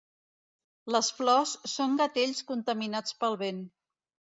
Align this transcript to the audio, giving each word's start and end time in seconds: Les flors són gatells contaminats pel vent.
Les 0.95 1.11
flors 1.19 1.53
són 1.75 1.95
gatells 2.03 2.43
contaminats 2.51 3.23
pel 3.23 3.43
vent. 3.49 3.67